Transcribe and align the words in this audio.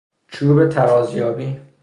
چوب 0.27 0.67
ترازیابی 0.69 1.59